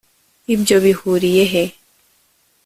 [0.53, 1.63] ibyo bihuriye he